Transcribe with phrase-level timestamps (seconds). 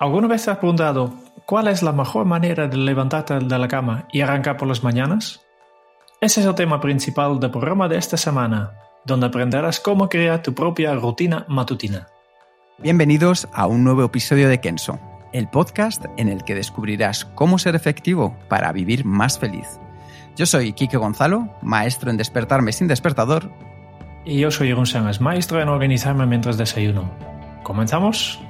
[0.00, 1.12] ¿Alguna vez te has preguntado
[1.44, 5.40] cuál es la mejor manera de levantarte de la cama y arrancar por las mañanas?
[6.20, 8.74] Ese es el tema principal del programa de esta semana,
[9.04, 12.06] donde aprenderás cómo crear tu propia rutina matutina.
[12.78, 15.00] Bienvenidos a un nuevo episodio de Kenso,
[15.32, 19.80] el podcast en el que descubrirás cómo ser efectivo para vivir más feliz.
[20.36, 23.50] Yo soy Kike Gonzalo, maestro en despertarme sin despertador.
[24.24, 27.10] Y yo soy Jeroen Sánchez, maestro en organizarme mientras desayuno.
[27.64, 28.40] ¿Comenzamos?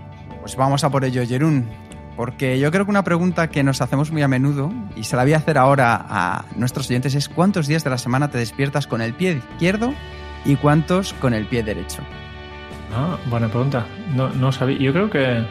[0.49, 1.69] Pues vamos a por ello, Jerún.
[2.17, 5.25] Porque yo creo que una pregunta que nos hacemos muy a menudo, y se la
[5.25, 8.87] voy a hacer ahora a nuestros oyentes, es ¿cuántos días de la semana te despiertas
[8.87, 9.93] con el pie izquierdo
[10.47, 12.01] y cuántos con el pie derecho?
[12.97, 13.85] Ah, buena pregunta.
[14.15, 14.79] No, no sabía.
[14.79, 15.45] Yo creo que.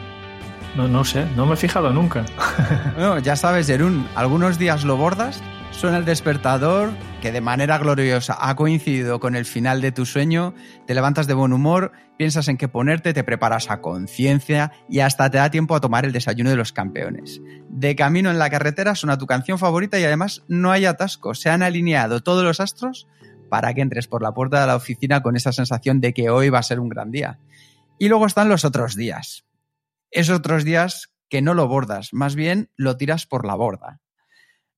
[0.74, 2.24] No, no sé, no me he fijado nunca.
[2.96, 5.40] bueno, ya sabes, Jerún, algunos días lo bordas,
[5.78, 6.90] suena el despertador,
[7.22, 10.52] que de manera gloriosa ha coincidido con el final de tu sueño,
[10.88, 15.30] te levantas de buen humor, piensas en qué ponerte, te preparas a conciencia y hasta
[15.30, 17.40] te da tiempo a tomar el desayuno de los campeones.
[17.68, 21.48] De camino en la carretera suena tu canción favorita y además no hay atasco, se
[21.48, 23.06] han alineado todos los astros
[23.48, 26.48] para que entres por la puerta de la oficina con esa sensación de que hoy
[26.48, 27.38] va a ser un gran día.
[28.00, 29.44] Y luego están los otros días.
[30.10, 34.00] Esos otros días que no lo bordas, más bien lo tiras por la borda.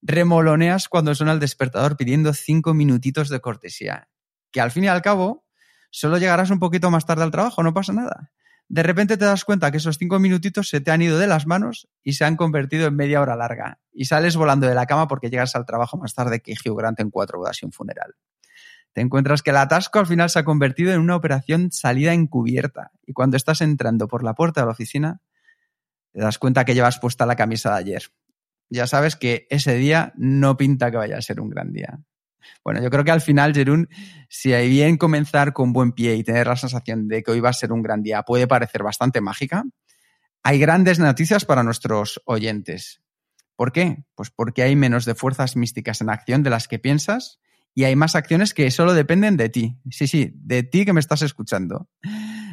[0.01, 4.09] Remoloneas cuando suena el despertador pidiendo cinco minutitos de cortesía,
[4.51, 5.45] que al fin y al cabo
[5.91, 8.31] solo llegarás un poquito más tarde al trabajo, no pasa nada.
[8.67, 11.45] De repente te das cuenta que esos cinco minutitos se te han ido de las
[11.45, 13.79] manos y se han convertido en media hora larga.
[13.91, 16.99] Y sales volando de la cama porque llegas al trabajo más tarde que Hugh Grant
[17.01, 18.15] en cuatro bodas y un funeral
[18.93, 22.91] te encuentras que el atasco al final se ha convertido en una operación salida encubierta
[23.05, 25.21] y cuando estás entrando por la puerta de la oficina
[26.11, 28.03] te das cuenta que llevas puesta la camisa de ayer.
[28.71, 31.99] Ya sabes que ese día no pinta que vaya a ser un gran día.
[32.63, 33.89] Bueno, yo creo que al final, Jerún,
[34.29, 37.49] si hay bien comenzar con buen pie y tener la sensación de que hoy va
[37.49, 39.63] a ser un gran día puede parecer bastante mágica,
[40.41, 43.01] hay grandes noticias para nuestros oyentes.
[43.57, 44.05] ¿Por qué?
[44.15, 47.41] Pues porque hay menos de fuerzas místicas en acción de las que piensas
[47.73, 49.77] y hay más acciones que solo dependen de ti.
[49.89, 51.89] Sí, sí, de ti que me estás escuchando.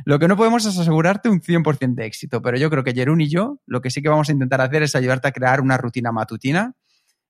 [0.04, 3.20] Lo que no podemos es asegurarte un 100% de éxito, pero yo creo que Jerún
[3.20, 5.76] y yo lo que sí que vamos a intentar hacer es ayudarte a crear una
[5.76, 6.74] rutina matutina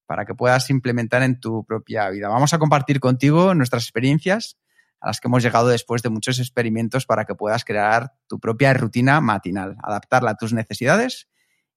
[0.07, 2.29] para que puedas implementar en tu propia vida.
[2.29, 4.59] Vamos a compartir contigo nuestras experiencias
[5.01, 8.73] a las que hemos llegado después de muchos experimentos para que puedas crear tu propia
[8.75, 11.29] rutina matinal, adaptarla a tus necesidades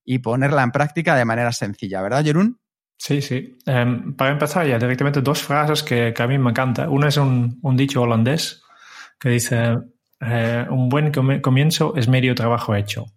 [0.04, 2.60] y ponerla en práctica de manera sencilla, ¿verdad, Jerún?
[3.02, 3.58] Sí, sí.
[3.66, 6.88] Em, para empezar ya directamente dos frases que, a mí me encantan.
[6.88, 8.62] Una es un, dicho holandés
[9.20, 9.80] que dice,
[10.20, 11.12] eh, un buen
[11.42, 13.08] comienzo es medio trabajo hecho.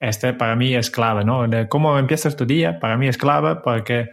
[0.00, 1.44] Este para mí es clave, ¿no?
[1.68, 4.08] cómo empiezas tu día, para mí es clave porque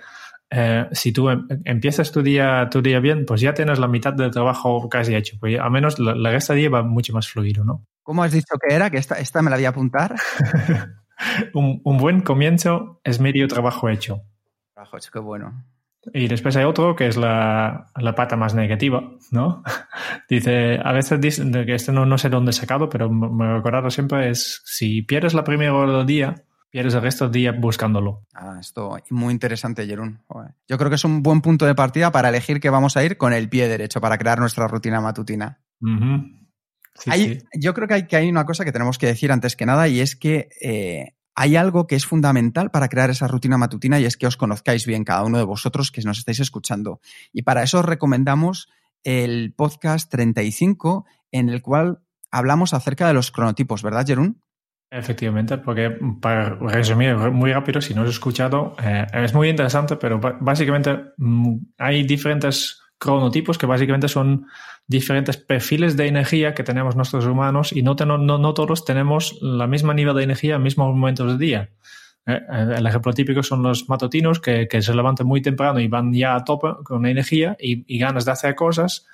[0.50, 4.12] eh, si tú em, empiezas tu día, tu día bien, pues ya tienes la mitad
[4.12, 5.38] del trabajo casi hecho.
[5.40, 7.86] Pues al menos la, la resta día va mucho más fluido, ¿no?
[8.02, 8.90] ¿Cómo has dicho que era?
[8.90, 10.16] Que esta, esta me la voy a apuntar.
[11.54, 14.26] un, un buen comienzo es medio trabajo hecho
[15.12, 15.64] qué bueno.
[16.14, 19.64] Y después hay otro que es la, la pata más negativa, ¿no?
[20.30, 23.54] Dice, a veces dice que este no, no sé dónde he sacado, pero me he
[23.56, 27.52] recordado siempre es, si pierdes la primera hora del día, pierdes el resto del día
[27.52, 28.26] buscándolo.
[28.34, 30.20] Ah, esto muy interesante, Jerún.
[30.68, 33.18] Yo creo que es un buen punto de partida para elegir que vamos a ir
[33.18, 35.60] con el pie derecho para crear nuestra rutina matutina.
[37.54, 39.88] Yo creo que hay, que hay una cosa que tenemos que decir antes que nada
[39.88, 44.06] y es que eh, hay algo que es fundamental para crear esa rutina matutina y
[44.06, 47.00] es que os conozcáis bien cada uno de vosotros que nos estáis escuchando.
[47.32, 48.70] Y para eso os recomendamos
[49.04, 52.00] el podcast 35 en el cual
[52.32, 54.42] hablamos acerca de los cronotipos, ¿verdad, Jerún?
[54.92, 59.96] Efectivamente, porque para resumir muy rápido, si no os he escuchado, eh, es muy interesante,
[59.96, 64.46] pero básicamente mm, hay diferentes cronotipos que básicamente son
[64.88, 69.94] diferentes perfiles de energía que tenemos nuestros humanos y no, no, todos tenemos la misma
[69.94, 71.70] nivel de energía en mismos momentos del día.
[72.26, 76.14] Eh, eh, el ejemplo típico son los matutinos que, se levantan muy temprano y van
[76.14, 79.06] ya a tope con energía y, ganas de hacer cosas.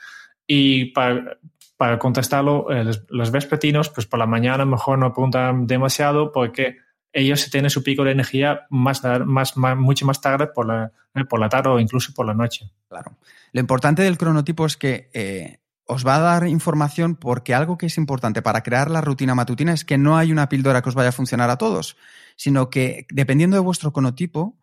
[0.47, 1.37] Y para,
[1.79, 6.75] para contestarlo, eh, los, vespertinos, pues por la mañana mejor no preguntan demasiado porque
[7.13, 11.39] ellos tienen su pico de energía más, más, mucho más tarde por la, eh, por
[11.39, 12.69] la tarde o incluso por la noche.
[12.89, 13.15] Claro.
[13.53, 15.58] Lo importante del cronotipo es que eh,
[15.91, 19.73] os va a dar información porque algo que es importante para crear la rutina matutina
[19.73, 21.97] es que no hay una píldora que os vaya a funcionar a todos,
[22.35, 24.55] sino que dependiendo de vuestro cronotipo,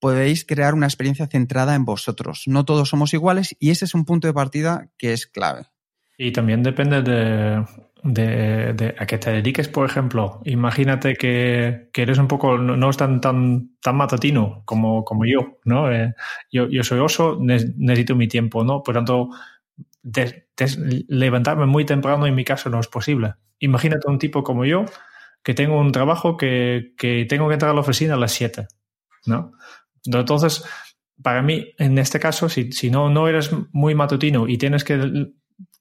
[0.00, 2.42] podéis crear una experiencia centrada en vosotros.
[2.46, 5.66] No todos somos iguales y ese es un punto de partida que es clave.
[6.18, 7.00] Y también depende
[8.02, 10.40] de, a qué te dediques, por ejemplo.
[10.46, 15.92] Imagínate que, eres un poco, no, es tan, tan, tan matatino como, como yo, ¿no?
[15.92, 16.12] Eh,
[16.50, 18.82] yo, yo, soy oso, necesito mi tiempo, ¿no?
[18.82, 19.30] Por tanto,
[21.08, 23.34] levantarme muy temprano en mi caso no es posible.
[23.58, 24.84] Imagínate un tipo como yo
[25.42, 28.66] que tengo un trabajo que, que tengo que entrar a la oficina a las 7,
[29.26, 29.52] ¿no?
[30.04, 30.64] Entonces,
[31.22, 35.32] para mí, en este caso, si, si no, no eres muy matutino y tienes que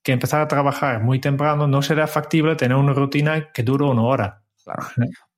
[0.06, 4.04] que empezar a trabajar muy temprano, no será factible tener una rutina que dure una
[4.04, 4.44] hora.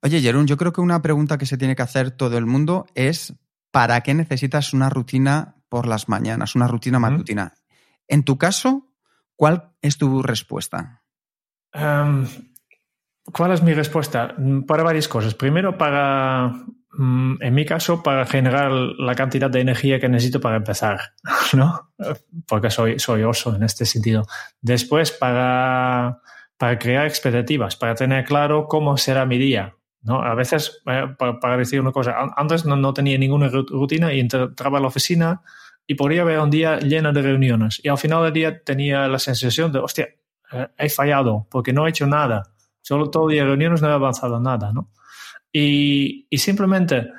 [0.01, 2.85] Oye, Jerón, yo creo que una pregunta que se tiene que hacer todo el mundo
[2.93, 3.33] es
[3.71, 7.53] ¿para qué necesitas una rutina por las mañanas, una rutina matutina?
[8.07, 8.87] En tu caso,
[9.35, 11.03] ¿cuál es tu respuesta?
[11.73, 12.27] Em,
[13.33, 14.35] ¿Cuál es mi respuesta?
[14.65, 15.33] Para varias cosas.
[15.33, 16.65] Primero, para
[16.97, 21.13] Mm, en mi caso, para generar la cantidad de energía que necesito para empezar,
[21.53, 21.91] ¿no?
[22.47, 24.25] Porque soy, soy oso en este sentido.
[24.61, 26.21] Después, para,
[26.57, 30.23] para crear expectativas, para tener claro cómo será mi día, ¿no?
[30.23, 34.79] A veces, eh, para, decir una cosa, antes no, no, tenía ninguna rutina y entraba
[34.79, 35.41] a la oficina
[35.87, 37.79] y podría ver un día lleno de reuniones.
[37.81, 40.09] Y al final del día tenía la sensación de, hostia,
[40.51, 42.43] eh, he fallado porque no he hecho nada.
[42.81, 44.91] Solo todo el día de reuniones no he avanzado nada, ¿no?
[45.51, 47.09] Y, simplemente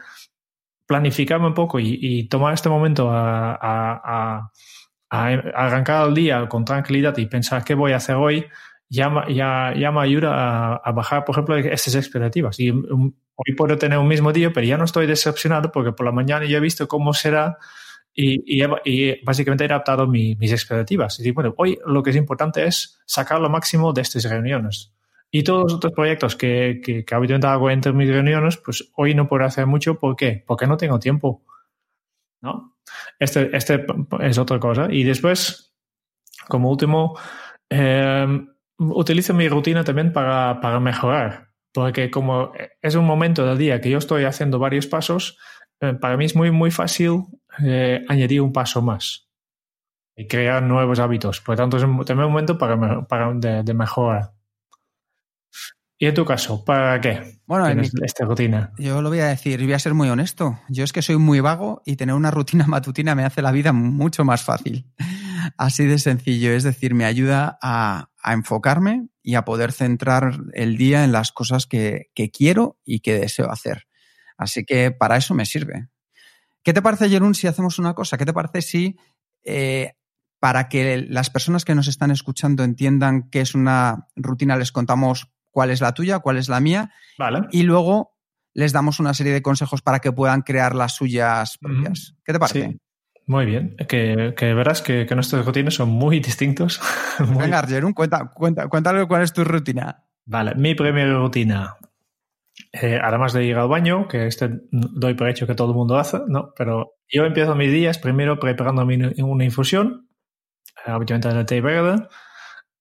[0.86, 4.50] planificarme un poco y, tomar este momento a,
[5.10, 8.46] arrancar el día con tranquilidad y pensar qué voy a hacer hoy,
[8.88, 12.60] ya, ya, ya me ayuda a, bajar, por ejemplo, esas expectativas.
[12.60, 16.12] Y hoy puedo tener un mismo día, pero ya no estoy decepcionado porque por la
[16.12, 17.58] mañana ya he visto cómo será
[18.20, 21.20] y, y, básicamente he adaptado mis expectativas.
[21.20, 24.92] Y bueno, hoy lo que es importante es sacar lo máximo de estas reuniones.
[25.30, 29.14] Y todos los otros proyectos que, que, que habitualmente hago entre mis reuniones, pues hoy
[29.14, 30.00] no puedo hacer mucho.
[30.00, 30.42] ¿Por qué?
[30.44, 31.44] Porque no tengo tiempo.
[32.40, 32.76] ¿No?
[33.20, 33.86] Este, este
[34.20, 34.88] es otra cosa.
[34.90, 35.76] Y después,
[36.48, 37.16] como último,
[37.70, 38.48] em,
[38.78, 41.50] utilizo mi rutina también para, para, mejorar.
[41.72, 45.38] Porque como es un momento del día que yo estoy haciendo varios pasos,
[45.80, 47.26] eh, para mí es muy, muy fácil
[47.64, 49.28] eh, añadir un paso más
[50.16, 51.40] y crear nuevos hábitos.
[51.40, 54.34] Por lo tanto, es también un momento para, para de, de mejora.
[56.00, 58.72] ¿Y en tu caso, para qué bueno, esta rutina?
[58.78, 60.60] Yo lo voy a decir, voy a ser muy honesto.
[60.68, 63.72] Yo es que soy muy vago y tener una rutina matutina me hace la vida
[63.72, 64.86] mucho más fácil.
[65.56, 71.02] Así de sencillo, es decir, me ayuda a, enfocarme y a poder centrar el día
[71.04, 73.86] en las cosas que, quiero y que deseo hacer.
[74.36, 75.88] Así que para eso me sirve.
[76.62, 78.18] ¿Qué te parece, Jerún, si hacemos una cosa?
[78.18, 78.96] ¿Qué te parece si
[79.44, 79.94] eh,
[80.40, 85.32] para que las personas que nos están escuchando entiendan qué es una rutina, les contamos
[85.50, 86.92] cuál es la tuya, cuál es la mía.
[87.18, 87.40] Vale.
[87.50, 88.14] Y luego
[88.54, 92.14] les damos una serie de consejos para que puedan crear las suyas propias.
[92.24, 92.68] ¿Qué te parece?
[92.70, 92.80] Sí.
[93.26, 96.80] Muy bien, que, verás que, nuestros rutinas son muy distintos.
[97.18, 100.04] Venga, Jerón, cuenta, cuenta, cuéntale cuál es tu rutina.
[100.24, 101.76] Vale, mi primera rutina,
[102.72, 105.96] eh, además de ir al baño, que este doy por hecho que todo el mundo
[105.96, 106.52] hace, ¿no?
[106.56, 110.08] Pero yo empiezo mis días primero preparándome una infusión,
[110.84, 112.06] habitualmente de té verde,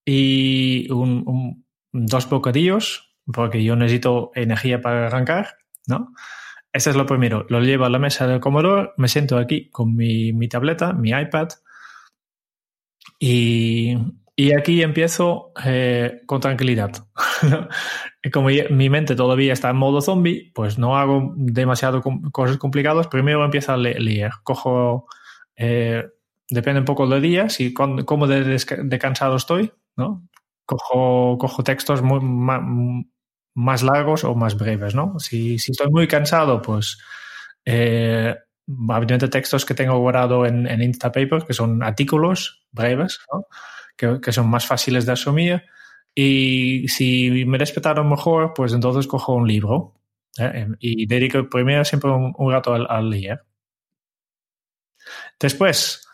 [0.06, 6.13] y un, dos bocadillos, porque yo necesito energía para arrancar, ¿no?
[6.74, 7.46] Este es lo primero.
[7.50, 11.10] Lo llevo a la mesa del comedor, me siento aquí con mi, mi tableta, mi
[11.12, 11.50] iPad,
[13.20, 13.96] y,
[14.36, 16.91] y aquí empiezo eh, con tranquilidad.
[18.34, 22.01] Como mi mente todavía está en modo zombie, pues no hago demasiado
[22.32, 23.08] cosas complicadas.
[23.08, 24.32] Primero empiezo a leer.
[24.44, 25.08] Cojo,
[25.56, 26.06] eh,
[26.50, 30.27] depende un poco del día, si cómo de, de, cansado estoy, ¿no?
[30.67, 35.17] cojo, cojo textos muy, más, largos o más breves, ¿no?
[35.17, 37.00] Si, si estoy muy cansado, pues
[37.65, 38.36] eh,
[39.32, 43.48] textos que tengo guardado en, en Instapaper, que son artículos breves, ¿no?
[43.96, 45.63] que, que, son más fáciles de asumir.
[46.19, 49.93] Y si me respetaron mejor, pues entonces cojo un libro
[50.39, 50.67] ¿eh?
[50.79, 53.43] y dedico primero siempre un, rato al, leer.
[55.39, 56.09] Después,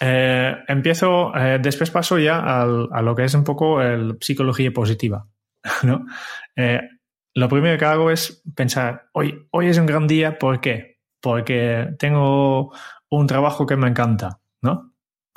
[0.00, 2.66] eh, empiezo, eh, después paso ya a
[3.00, 5.26] lo que es un poco el psicología positiva.
[5.82, 6.04] ¿no?
[7.34, 10.98] Lo primero que hago es pensar, hoy, hoy es un gran día, ¿por qué?
[11.22, 12.70] Porque tengo
[13.08, 14.87] un trabajo que me encanta, ¿no?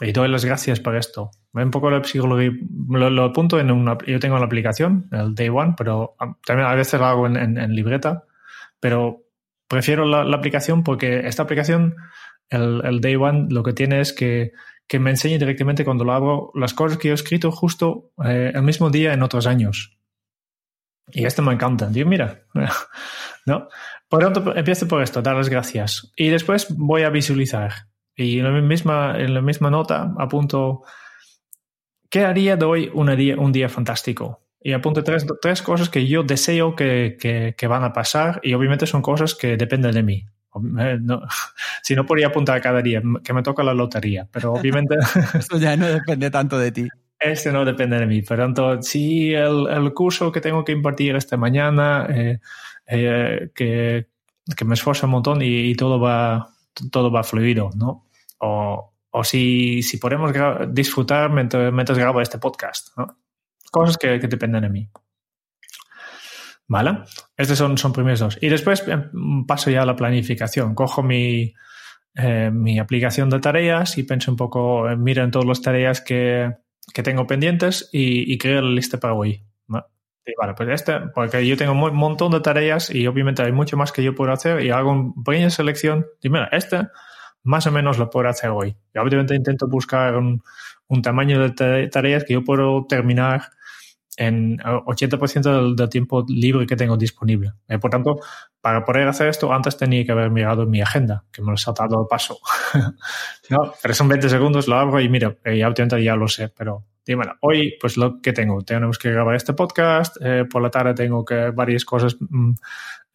[0.02, 1.30] Y doy las gracias por esto.
[1.54, 2.52] Un poco la psicología,
[2.90, 6.74] lo, lo apunto en una, yo tengo la aplicación, el Day One, pero también a
[6.74, 8.24] veces lo hago en, en, libreta.
[8.80, 9.24] pero
[9.68, 11.96] prefiero la, aplicación porque esta aplicación,
[12.50, 14.54] el, el, Day One, lo que tiene es que,
[14.88, 18.52] que, me enseña directamente cuando lo hago las cosas que yo he escrito justo eh,
[18.56, 20.00] el mismo día en otros años.
[21.12, 21.88] Y esto me encanta.
[21.88, 22.46] Digo, mira,
[23.46, 23.68] ¿no?
[24.10, 26.12] Por tanto, empiezo por esto, dar las gracias.
[26.16, 27.91] Y después voy a visualizar.
[28.22, 30.84] Y en la misma, en la misma nota apunto,
[32.10, 34.42] ¿qué haría de hoy un día, un día fantástico?
[34.64, 38.54] Y apunto tres, tres cosas que yo deseo que, que, que, van a pasar y
[38.54, 40.26] obviamente son cosas que dependen de mí.
[40.80, 41.22] Eh, no,
[41.84, 44.96] si no podría apuntar cada día, que me toca la lotería, pero obviamente...
[45.34, 46.88] Esto ya no depende tanto de ti.
[47.20, 48.22] Este no depende de mí.
[48.22, 52.40] Por tanto, si el, el curso que tengo que impartir esta mañana, eh,
[52.88, 54.08] eh, que,
[54.56, 56.50] que, me esfuerzo un montón y, y, todo va
[56.92, 58.08] todo va fluido, ¿no?
[58.42, 60.34] O, o si, si podemos
[60.70, 63.18] disfrutar mientras, mientras, grabo este podcast, ¿no?
[63.72, 64.90] Cosas que, que dependen de mí.
[66.68, 67.00] ¿Vale?
[67.36, 68.38] Estos son, son primeros dos.
[68.42, 70.74] Y después em, paso ya a la planificación.
[70.74, 71.54] Cojo mi,
[72.16, 76.50] eh, mi aplicación de tareas y pienso un poco, miro en todas las tareas que,
[76.94, 79.44] que tengo pendientes y, y creo la lista para hoy.
[79.68, 79.86] ¿no?
[80.26, 83.76] Y vale, pues este, porque yo tengo un montón de tareas y obviamente hay mucho
[83.76, 86.06] más que yo puedo hacer y hago una pequeña selección.
[86.22, 86.88] Y mira, este
[87.44, 88.76] más o menos lo puedo hacer hoy.
[88.94, 90.44] Y obviamente intento buscar un,
[90.88, 93.44] un tamaño de tareas que yo puedo terminar
[94.18, 97.54] en 80% del, del, tiempo libre que tengo disponible.
[97.68, 98.20] Eh, por tanto,
[98.60, 101.58] para poder hacer esto, antes tenía que haber mirado mi agenda, que me lo he
[101.58, 102.38] saltado al paso.
[103.50, 106.86] no, pero son 20 segundos, lo abro y mira, eh, obviamente ya lo sé, pero
[107.06, 107.36] dímelo.
[107.42, 111.26] Hoy, pues lo que tengo, tenemos que grabar este podcast, eh, por la tarde tengo
[111.26, 112.52] que varias cosas, mm,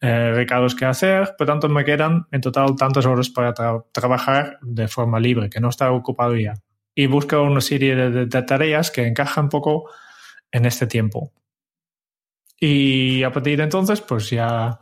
[0.01, 4.59] eh, recados que hacer, por tanto me quedan en total tantas horas para tra trabajar
[4.61, 6.53] de forma libre, que no está ocupado ya.
[6.93, 9.89] Y busco una serie de, de, de tareas que encajan un poco
[10.51, 11.31] en este tiempo.
[12.59, 14.79] Y a partir de entonces, pues ya,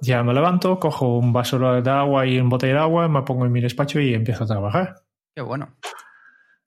[0.00, 3.46] ya me levanto, cojo un vaso de agua y un botella de agua, me pongo
[3.46, 4.96] en mi despacho y empiezo a trabajar.
[5.34, 5.76] Qué bueno.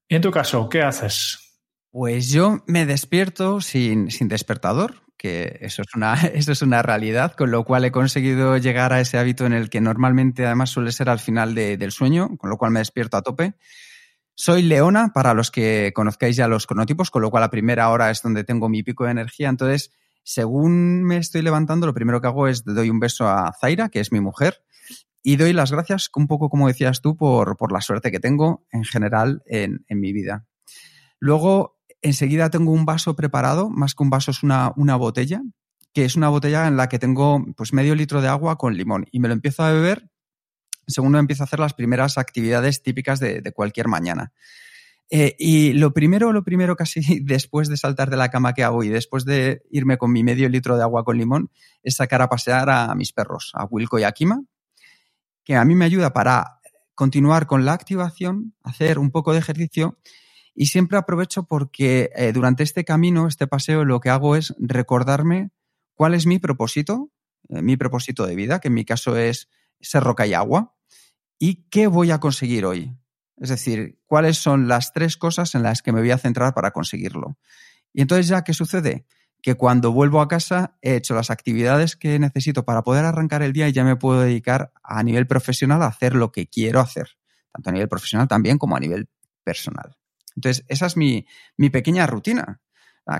[0.07, 1.44] ¿Y en tu caso, qué haces?
[1.97, 7.31] Pues yo me despierto sin, sin despertador, que eso es, una, eso es una realidad,
[7.37, 10.91] con lo cual he conseguido llegar a ese hábito en el que normalmente además suele
[10.91, 13.53] ser al final de, del sueño, con lo cual me despierto a tope.
[14.33, 18.11] Soy Leona, para los que conozcáis ya los cronotipos, con lo cual a primera hora
[18.11, 19.47] es donde tengo mi pico de energía.
[19.47, 23.87] Entonces, según me estoy levantando, lo primero que hago es doy un beso a Zaira,
[23.87, 24.65] que es mi mujer,
[25.23, 28.67] y doy las gracias, un poco como decías tú, por, por la suerte que tengo
[28.73, 30.45] en general en, en, mi vida.
[31.19, 35.41] Luego, enseguida tengo un vaso preparado, más que un vaso es una, una botella,
[35.93, 39.05] que es una botella en la que tengo pues medio litro de agua con limón
[39.11, 40.09] y me lo empiezo a beber
[40.87, 44.33] según empiezo a hacer las primeras actividades típicas de, de cualquier mañana.
[45.11, 48.83] Eh, y lo primero, lo primero casi después de saltar de la cama que hago
[48.83, 51.51] y después de irme con mi medio litro de agua con limón
[51.83, 54.41] es sacar a pasear a mis perros, a Wilco y a Kima,
[55.43, 56.59] que a mí me ayuda para
[56.95, 59.99] continuar con la activación, hacer un poco de ejercicio
[60.55, 65.51] y siempre aprovecho porque eh, durante este camino, este paseo, lo que hago es recordarme
[65.93, 67.11] cuál es mi propósito,
[67.49, 69.49] eh, mi propósito de vida, que en mi caso es
[69.81, 70.73] ser roca y agua
[71.37, 72.95] y qué voy a conseguir hoy.
[73.35, 76.71] Es decir, cuáles son las tres cosas en las que me voy a centrar para
[76.71, 77.37] conseguirlo.
[77.91, 79.05] Y entonces ya, ¿qué sucede?
[79.41, 83.51] Que cuando vuelvo a casa he hecho las actividades que necesito para poder arrancar el
[83.51, 87.09] día y ya me puedo dedicar a nivel profesional a hacer lo que quiero hacer,
[87.51, 89.09] tanto a nivel profesional también como a nivel
[89.43, 89.97] personal.
[90.35, 91.25] Entonces, esa es mi,
[91.57, 92.61] mi pequeña rutina.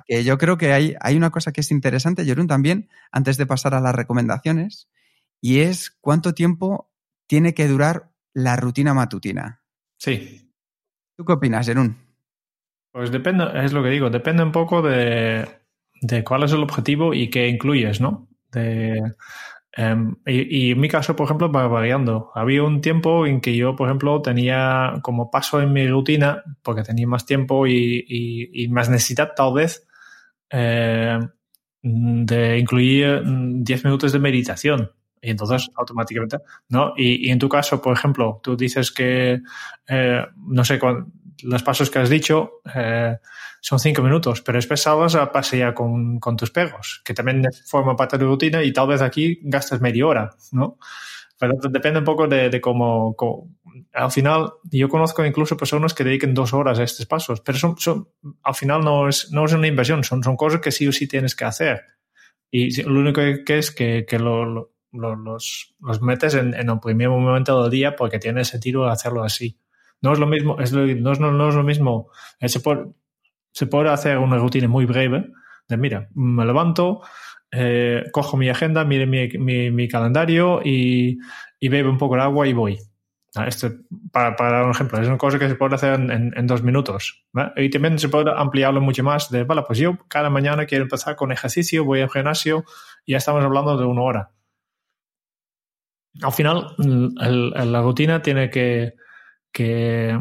[0.07, 3.45] Que yo creo que hay, hay una cosa que es interesante, Jerón, también, antes de
[3.45, 4.89] pasar a las recomendaciones,
[5.41, 6.91] y es cuánto tiempo
[7.27, 9.61] tiene que durar la rutina matutina.
[9.99, 10.51] Sí.
[11.15, 11.97] ¿Tú qué opinas, Jerún?
[12.91, 15.47] Pues depende, es lo que digo, depende un poco de,
[16.01, 18.27] de cuál es el objetivo y qué incluyes, ¿no?
[18.51, 18.99] De,
[19.77, 22.31] um, y, en mi caso, por ejemplo, va variando.
[22.35, 26.83] Había un tiempo en que yo, por ejemplo, tenía como paso en mi rutina, porque
[26.83, 29.87] tenía más tiempo y, y, más necesidad, tal vez,
[30.49, 31.19] eh,
[31.81, 34.91] de incluir 10 minutos de meditación.
[35.21, 36.37] Y entonces automáticamente,
[36.69, 36.93] ¿no?
[36.95, 39.41] Y, en tu caso, por ejemplo, tú dices que,
[39.87, 43.17] eh, no sé, con los pasos que has dicho eh,
[43.61, 48.17] son cinco minutos, pero después salgas a pasear con, tus perros, que también forma parte
[48.17, 50.77] de tu rutina y tal vez aquí gastas media hora, ¿no?
[51.37, 53.15] Pero depende un poco de, cómo,
[53.93, 57.77] Al final, yo conozco incluso personas que dediquen dos horas a estos pasos, pero son,
[57.77, 58.07] son,
[58.41, 61.35] al final no es, no es una inversión, son, cosas que sí o sí tienes
[61.35, 61.81] que hacer.
[62.49, 64.75] Y lo único que es que, que lo, lo
[65.15, 69.59] los, los metes en, en, el primer momento del día porque tiene sentido hacerlo así.
[70.05, 72.11] No es lo mismo, es no, es, no, es lo mismo.
[72.39, 72.85] Se puede,
[73.51, 75.31] se puede hacer una rutina muy breve
[75.67, 77.01] de, mira, me levanto,
[77.49, 81.17] eh, cojo mi agenda, mire mi, mi, calendario y,
[81.59, 82.77] bebo un poco de agua y voy.
[83.47, 83.71] Este,
[84.11, 87.25] para, para, un ejemplo, es una cosa que se puede hacer en, dos minutos.
[87.55, 91.15] Y también se puede ampliarlo mucho más de, vale, pues yo cada mañana quiero empezar
[91.15, 92.63] con ejercicio, voy al gimnasio
[93.07, 94.31] ya estamos hablando de una hora.
[96.21, 98.93] Al final, la rutina tiene que,
[99.55, 100.19] que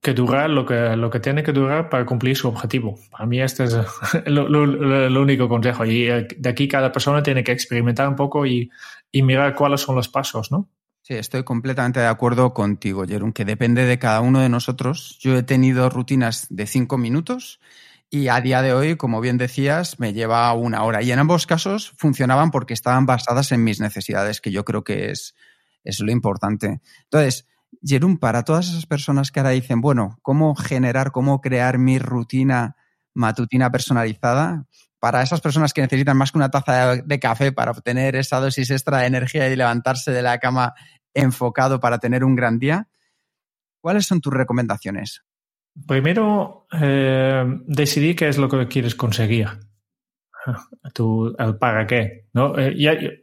[0.00, 2.98] que durar lo que, lo que tiene que durar para cumplir su objetivo.
[3.10, 3.76] Para mí este es
[4.26, 5.84] el único consejo.
[5.84, 8.70] Y eh, de aquí cada persona tiene que experimentar un poco y,
[9.10, 10.68] y, mirar cuáles son los pasos, ¿no?
[11.02, 15.18] Sí, estoy completamente de acuerdo contigo, Jerón, que depende de cada uno de nosotros.
[15.20, 17.60] Yo he tenido rutinas de cinco minutos
[18.08, 21.02] y a día de hoy, como bien decías, me lleva una hora.
[21.02, 25.10] Y en ambos casos funcionaban porque estaban basadas en mis necesidades, que yo creo que
[25.10, 25.34] es,
[25.82, 26.80] es lo importante.
[27.04, 27.46] Entonces,
[27.84, 32.76] Jerún, para todas esas personas que ahora dicen, bueno, ¿cómo generar, cómo crear mi rutina
[33.14, 34.66] matutina personalizada?
[35.00, 38.70] Para esas personas que necesitan más que una taza de, café para obtener esa dosis
[38.70, 40.74] extra de energía y levantarse de la cama
[41.12, 42.88] enfocado para tener un gran día,
[43.80, 45.24] ¿cuáles son tus recomendaciones?
[45.86, 49.48] Primero, eh, decidir qué es lo que quieres conseguir.
[50.94, 52.26] Tu, para qué.
[52.32, 52.58] ¿no?
[52.58, 52.74] Eh,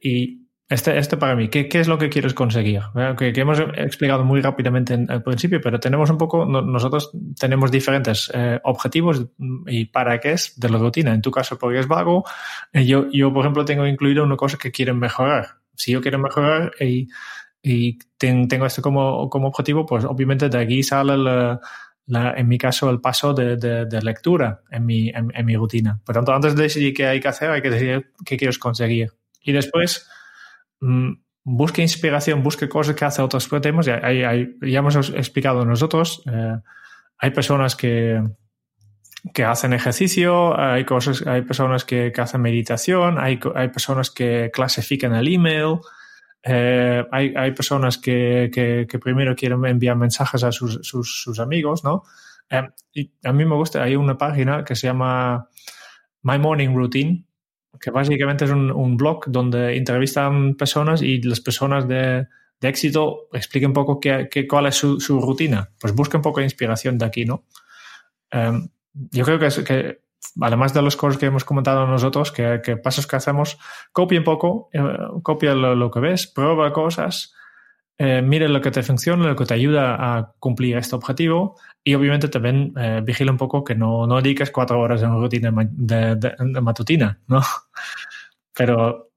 [0.02, 0.39] y
[0.70, 2.82] este, este para mí, ¿qué, ¿qué, es lo que quieres conseguir?
[3.18, 7.72] Que, que, hemos explicado muy rápidamente en, al principio, pero tenemos un poco, nosotros tenemos
[7.72, 9.26] diferentes eh, objetivos
[9.66, 11.12] y para qué es de la rutina.
[11.12, 12.24] En tu caso, porque es vago,
[12.72, 15.58] eh, yo, yo, por ejemplo, tengo incluido una cosa que quieren mejorar.
[15.74, 17.08] Si yo quiero mejorar y,
[17.64, 21.60] y tengo esto como, como objetivo, pues obviamente de aquí sale la,
[22.06, 25.56] la, en mi caso, el paso de, de, de lectura en mi, en, en, mi
[25.56, 26.00] rutina.
[26.06, 29.14] Por tanto, antes de decidir qué hay que hacer, hay que decidir qué quieres conseguir.
[29.42, 30.08] Y después,
[31.44, 33.86] busque inspiración, busque cosas que hace otros temas.
[33.86, 36.58] Ya, ya hemos explicado nosotros, eh,
[37.18, 38.22] hay personas que,
[39.34, 45.14] que hacen ejercicio, hay, cosas, hay personas que, hacen meditación, hay, hay, personas que clasifican
[45.14, 45.80] el email,
[46.44, 51.84] eh, hay, hay, personas que, que, primero quieren enviar mensajes a sus, sus, sus amigos,
[51.84, 52.04] ¿no?
[52.50, 55.50] Eh, y a mí me gusta, hay una página que se llama
[56.22, 57.26] My Morning Routine,
[57.80, 62.28] que básicamente es un, blog donde entrevistan personas y las personas de,
[62.62, 65.70] éxito expliquen un poco qué, cuál es su, rutina.
[65.80, 67.46] Pues busquen un poco de inspiración de aquí, ¿no?
[68.32, 70.02] Em, yo creo que, es, que,
[70.42, 73.58] además de las cosas que hemos comentado nosotros, que, pasos que hacemos,
[73.92, 74.82] copia un poco, eh,
[75.24, 77.34] copia lo, que ves, prueba cosas,
[77.98, 81.94] eh, mire lo que te funciona, lo que te ayuda a cumplir este objetivo y
[81.94, 86.62] obviamente también eh, vigila un poco que no, no dediques cuatro horas en rutina de,
[86.62, 87.42] matutina, ¿no?
[88.54, 89.12] Pero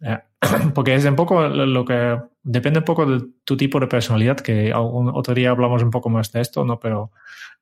[0.00, 0.18] eh,
[0.74, 4.72] porque es un poco lo que depende un poco de tu tipo de personalidad, que
[4.74, 6.80] otro día hablamos un poco más de esto, ¿no?
[6.80, 7.12] Pero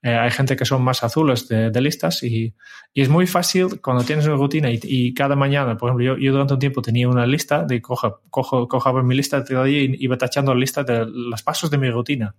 [0.03, 2.55] eh, hay gente que son más azules de, listas y,
[2.95, 6.17] y, es muy fácil cuando tienes una rutina y, y cada mañana, por ejemplo, yo,
[6.17, 9.83] yo, durante un tiempo tenía una lista de cojo, cojo, cojo mi lista de día
[9.83, 12.35] y iba tachando la lista de los pasos de mi rutina.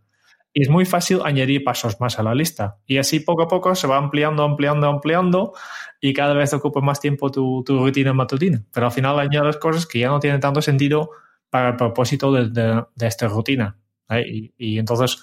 [0.54, 2.78] Y es muy fácil añadir pasos más a la lista.
[2.86, 5.54] Y así poco a poco se va ampliando, ampliando, ampliando
[6.02, 8.62] y cada vez ocupa más tiempo tu, tu rutina matutina.
[8.74, 11.12] Pero al final añades cosas que ya no tienen tanto sentido
[11.50, 13.78] para el propósito de, de, esta rutina.
[14.10, 15.22] Y, entonces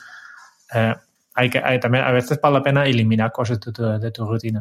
[0.75, 0.95] eh,
[1.35, 4.61] hay que, también a veces vale la pena eliminar cosas de tu rutina.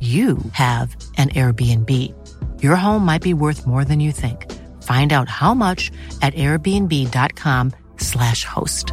[0.00, 1.90] you have an Airbnb.
[2.62, 4.46] Your home might be worth more than you think.
[4.84, 5.90] Find out how much
[6.22, 8.92] at airbnb.com/slash host.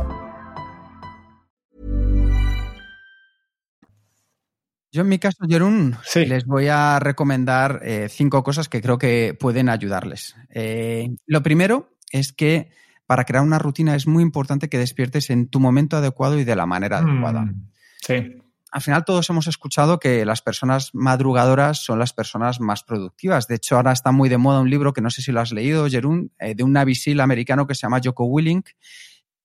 [4.95, 6.25] Yo, en mi caso, Jerún, sí.
[6.25, 10.37] les voy a recomendar eh, cinco cosas que creo que pueden ayudarles.
[10.49, 12.69] Eh, lo primero es que
[13.05, 16.55] para crear una rutina es muy importante que despiertes en tu momento adecuado y de
[16.55, 17.53] la manera mm, adecuada.
[18.01, 18.37] Sí.
[18.75, 23.47] Al final todos hemos escuchado que las personas madrugadoras son las personas más productivas.
[23.47, 25.53] De hecho, ahora está muy de moda un libro que no sé si lo has
[25.53, 28.67] leído, Jerún, eh, de un Navy SEAL americano que se llama Joko Willink,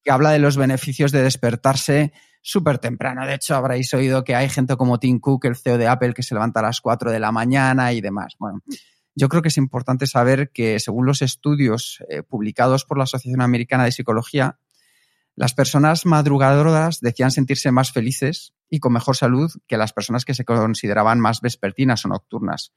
[0.02, 2.12] que habla de los beneficios de despertarse
[2.42, 3.24] súper temprano.
[3.24, 6.24] De hecho, habréis oído que hay gente como Tim Cook, el CEO de Apple, que
[6.24, 8.34] se levanta a las 4 de la mañana y demás.
[8.36, 8.64] Bueno,
[9.14, 13.42] yo creo que es importante saber que según los estudios eh, publicados por la Asociación
[13.42, 14.58] Americana de Psicología,
[15.36, 20.32] las personas madrugadoras decían sentirse más felices y con mejor salud que las personas que
[20.32, 22.72] se consideraban más vespertinas o nocturnas.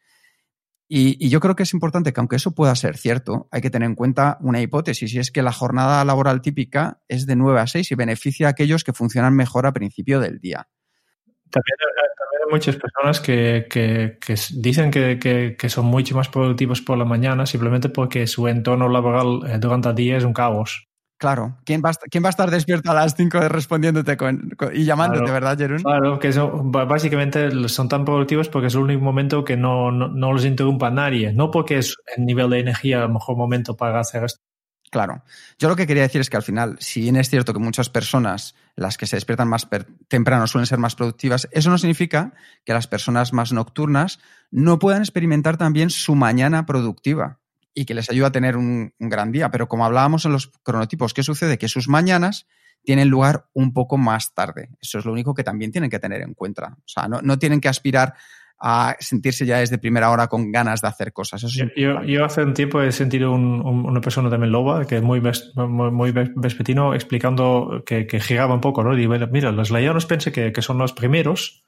[0.95, 3.87] Y, yo creo que es importante que aunque eso pueda ser cierto, hay que tener
[3.87, 7.67] en cuenta una hipótesis y es que la jornada laboral típica es de 9 a
[7.67, 10.67] 6 y beneficia a aquellos que funcionan mejor a principio del día.
[11.49, 11.77] También,
[12.45, 14.17] hay muchas personas que,
[14.55, 19.57] dicen que, son mucho más productivos por la mañana simplemente porque su entorno laboral eh,
[19.59, 20.89] durante el día es un caos.
[21.23, 24.17] Claro, ¿quién va, a, ¿quién va a estar despierto a las 5 respondiéndote
[24.73, 25.81] y llamándote, verdad, Jerún?
[25.81, 26.31] Claro, que
[26.85, 31.31] básicamente son tan productivos porque es el único momento que no, no, los interrumpa nadie,
[31.31, 34.41] no porque es el nivel de energía el mejor momento para hacer esto.
[34.91, 35.23] Claro.
[35.57, 37.89] Yo lo que quería decir es que al final, si bien es cierto que muchas
[37.89, 39.65] personas, las que se despiertan más
[40.09, 42.33] temprano, suelen ser más productivas, eso no significa
[42.65, 44.19] que las personas más nocturnas
[44.51, 47.39] no puedan experimentar también su mañana productiva
[47.73, 49.49] y que les ayuda a tener un, gran día.
[49.51, 51.57] Pero como hablábamos en los cronotipos, ¿qué sucede?
[51.57, 52.47] Que sus mañanas
[52.83, 54.69] tienen lugar un poco más tarde.
[54.81, 56.75] Eso es lo único que también tienen que tener en cuenta.
[56.79, 58.13] O sea, no, tienen que aspirar
[58.59, 61.41] a sentirse ya desde primera hora con ganas de hacer cosas.
[61.75, 65.21] yo, hace un tiempo he sentido una persona también loba, que es muy,
[65.55, 68.97] muy, vespetino, explicando que, giraba un poco, ¿no?
[68.97, 71.65] Y mira, los leones pensé que, que son los primeros,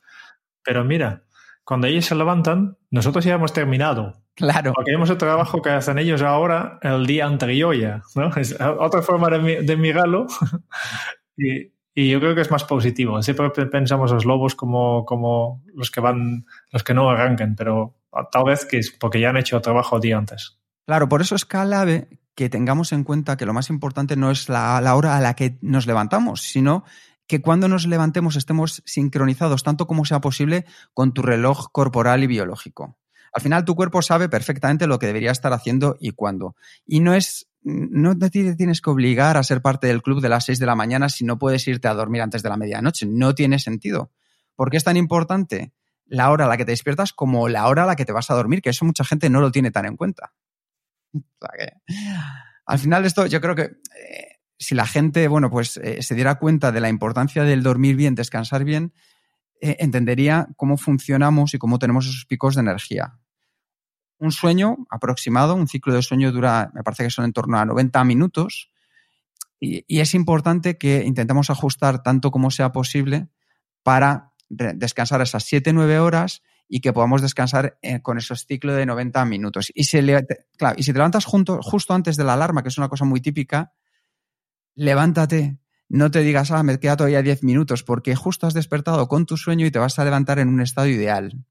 [0.64, 1.25] pero mira,
[1.66, 4.22] cuando ellos se levantan, nosotros ya hemos terminado.
[4.36, 4.74] Claro.
[4.74, 8.34] Porque vemos el trabajo que hacen ellos ahora el día anterior ya, ¿no?
[8.36, 10.28] Es otra forma de, de mirarlo.
[11.38, 13.22] y, y, yo creo que es más positivo.
[13.24, 17.96] Siempre pensamos los lobos como, como los que van, los que no arranquen, pero
[18.32, 20.60] tal vez que es porque ya han hecho el trabajo el día antes.
[20.86, 24.50] Claro, por eso es clave que tengamos en cuenta que lo más importante no es
[24.50, 26.84] la, la hora a la que nos levantamos, sino
[27.28, 32.28] que cuando nos levantemos estemos sincronizados tanto como sea posible con tu reloj corporal y
[32.28, 32.98] biológico.
[33.34, 36.56] Al final tu cuerpo sabe perfectamente lo que debería estar haciendo y cuándo.
[36.86, 40.46] Y no es no te tienes que obligar a ser parte del club de las
[40.46, 43.08] 6 de la mañana si no puedes irte a dormir antes de la medianoche.
[43.08, 44.12] No tiene sentido.
[44.56, 45.74] ¿Por qué es tan importante
[46.06, 48.30] la hora a la que te despiertas como la hora a la que te vas
[48.30, 48.62] a dormir?
[48.62, 50.34] Que eso mucha gente no lo tiene tan en cuenta.
[52.68, 56.36] al final esto yo creo que eh, si la gente, bueno, pues eh, se diera
[56.36, 58.94] cuenta de la importancia del dormir bien, descansar bien,
[59.62, 63.20] eh, entendería cómo funcionamos y cómo tenemos esos picos de energía.
[64.18, 67.66] Un sueño aproximado, un ciclo de sueño dura, me parece que son en torno a
[67.66, 68.72] 90 minutos,
[69.60, 73.30] y, es importante que intentemos ajustar tanto como sea posible
[73.84, 79.26] para descansar esas 7-9 horas y que podamos descansar eh, con esos ciclos de 90
[79.26, 79.72] minutos.
[79.74, 83.06] Y, si y si te levantas justo antes de la alarma, que es una cosa
[83.06, 83.74] muy típica,
[84.76, 85.58] levántate,
[85.90, 89.38] no te digas, ah, me queda todavía 10 minutos, porque justo has despertado con tu
[89.38, 91.46] sueño y te vas a levantar en un estado ideal.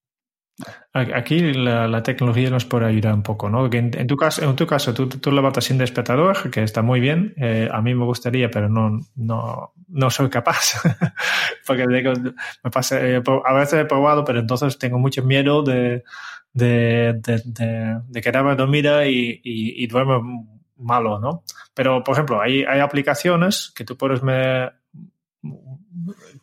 [0.93, 3.69] Aquí la, tecnología nos puede ayudar un poco, ¿no?
[3.73, 7.35] en, tu caso, en tu caso tú, tú levantas sin despertador, que está muy bien.
[7.37, 10.81] Eh, a mí me gustaría, pero no, no, no soy capaz.
[11.67, 16.05] Porque me pasa, a veces he probado, pero entonces tengo mucho miedo de,
[16.53, 20.54] de, de, de, quedarme dormida y, y, y duermo
[20.85, 21.45] malo, ¿no?
[21.75, 24.21] Pero, por ejemplo, hay, hay aplicaciones que tú puedes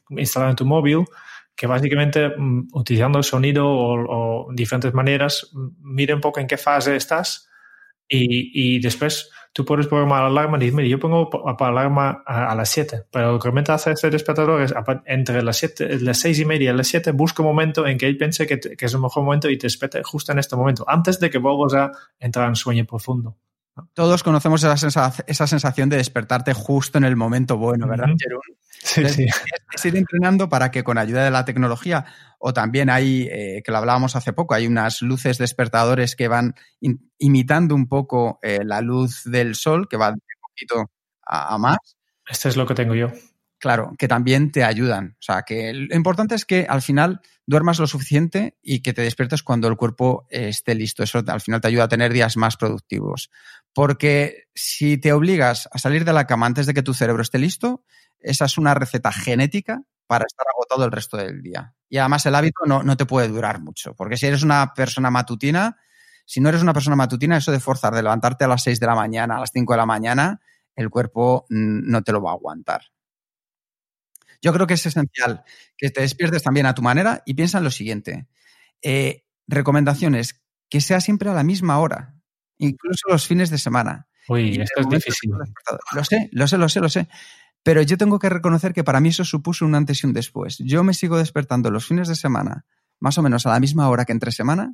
[0.09, 1.05] instalar en tu móvil
[1.55, 6.57] que básicamente mm, utilizando el sonido o, diferentes maneras mm, mire un poco en qué
[6.57, 7.49] fase estás
[8.07, 12.23] y, y después tú puedes programar la alarma y decir, mire, yo pongo la alarma
[12.25, 14.73] a, las 7, pero lo que realmente hace este despertador es
[15.05, 18.07] entre las 7, las 6 y media y las 7, busca un momento en que
[18.07, 20.85] él piense que, que, es el mejor momento y te despierte justo en este momento,
[20.87, 23.37] antes de que vuelvas a entrar en sueño profundo.
[23.93, 28.07] Todos conocemos esa, esa, sensación de despertarte justo en el momento bueno, ¿verdad,
[28.83, 29.25] Sí, sí.
[29.73, 32.05] Es, ir entrenando para que con ayuda de la tecnología,
[32.39, 36.55] o también hay, eh, que lo hablábamos hace poco, hay unas luces despertadores que van
[37.17, 40.91] imitando un poco eh, la luz del sol, que va de poquito
[41.25, 41.77] a, a más.
[42.27, 43.09] Este es lo que tengo yo.
[43.61, 45.17] Claro, que también te ayudan.
[45.19, 49.03] O sea, que lo importante es que al final duermas lo suficiente y que te
[49.03, 51.03] despiertes cuando el cuerpo esté listo.
[51.03, 53.29] Eso al final te ayuda a tener días más productivos.
[53.73, 57.39] Porque si te obligas a salir de la cama antes de que tu cerebro esté
[57.39, 57.83] listo,
[58.19, 61.73] esa es una receta genética para estar agotado el resto del día.
[61.89, 63.95] Y además el hábito no, no te puede durar mucho.
[63.95, 65.77] Porque si eres una persona matutina,
[66.25, 68.87] si no eres una persona matutina, eso de forzar, de levantarte a las 6 de
[68.87, 70.41] la mañana, a las 5 de la mañana,
[70.75, 72.81] el cuerpo mm, no te lo va a aguantar.
[74.41, 75.43] Yo creo que es esencial
[75.77, 78.27] que te despiertes también a tu manera y piensa en lo siguiente.
[78.81, 82.15] Eh, recomendaciones, que sea siempre a la misma hora,
[82.61, 84.07] incluso los fines de semana.
[84.27, 85.31] Uy, esto es difícil.
[85.93, 87.07] Lo sé, lo sé, lo sé, lo sé.
[87.63, 90.57] Pero yo tengo que reconocer que para mí eso supuso un antes y un después.
[90.59, 92.65] Yo me sigo despertando los fines de semana,
[92.99, 94.73] más o menos a la misma hora que entre semana,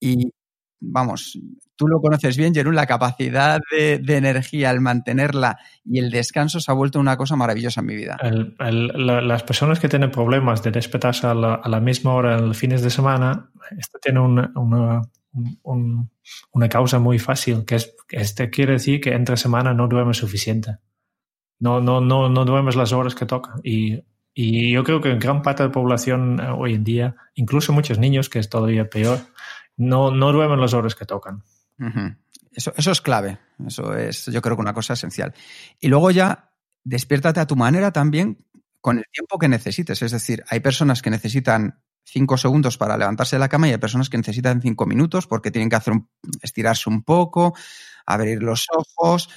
[0.00, 0.32] y
[0.80, 1.38] vamos,
[1.76, 6.70] tú lo conoces bien, Jerún, la capacidad de, energía, el mantenerla y el descanso se
[6.70, 8.16] ha vuelto una cosa maravillosa en mi vida.
[8.58, 12.90] las personas que tienen problemas de despertarse a la, misma hora en los fines de
[12.90, 15.02] semana, esto tiene una, una,
[16.68, 20.78] causa muy fácil, que es, este quiere decir que entre semana no duermes suficiente.
[21.58, 23.54] No, no, no, no duermes las horas que toca.
[23.62, 24.02] Y,
[24.34, 27.72] y yo creo que en gran parte de la población eh, hoy en día, incluso
[27.72, 29.20] muchos niños, que es todavía peor,
[29.76, 31.42] no, no duermen las horas que tocan.
[32.52, 33.38] eso, eso es clave.
[33.66, 35.34] Eso es, yo creo que una cosa esencial.
[35.80, 36.50] Y luego ya,
[36.84, 38.44] despiértate a tu manera también
[38.80, 40.00] con el tiempo que necesites.
[40.02, 43.78] Es decir, hay personas que necesitan cinco segundos para levantarse de la cama y hay
[43.78, 45.94] personas que necesitan cinco minutos porque tienen que hacer
[46.40, 47.54] estirarse un poco,
[48.06, 49.28] abrir los ojos,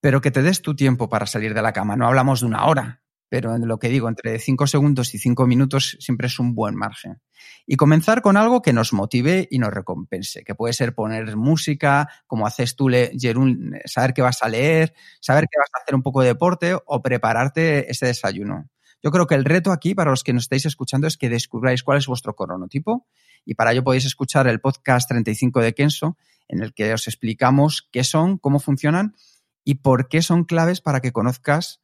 [0.00, 1.96] pero que te des tu tiempo para salir de la cama.
[1.96, 5.46] No hablamos de una hora, pero en lo que digo, entre 5 segundos y 5
[5.46, 7.22] minutos siempre es un buen margen.
[7.66, 12.08] Y comenzar con algo que nos motive y nos recompense, que puede ser poner música,
[12.26, 12.88] como haces tú,
[13.18, 16.76] Jerún, saber que vas a leer, saber que vas a hacer un poco de deporte
[16.84, 18.68] o prepararte ese desayuno.
[19.02, 21.82] Yo creo que el reto aquí, para los que nos estáis escuchando, es que descubráis
[21.82, 23.06] cuál es vuestro cronotipo
[23.44, 26.16] y para ello podéis escuchar el podcast 35 de Kenso,
[26.48, 29.16] en el que os explicamos qué son, cómo funcionan
[29.64, 31.80] y por qué son claves para que conozcas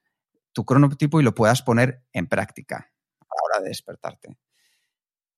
[0.52, 4.37] tu cronotipo y lo puedas poner en práctica a la hora de despertarte.